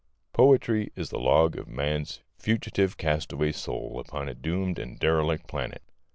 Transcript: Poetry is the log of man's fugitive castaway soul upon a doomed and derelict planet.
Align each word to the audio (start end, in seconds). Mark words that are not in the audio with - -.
Poetry 0.33 0.91
is 0.95 1.11
the 1.11 1.19
log 1.19 1.55
of 1.59 1.67
man's 1.67 2.21
fugitive 2.35 2.97
castaway 2.97 3.51
soul 3.51 3.99
upon 4.03 4.27
a 4.29 4.33
doomed 4.33 4.79
and 4.79 4.97
derelict 4.97 5.45
planet. 5.47 5.83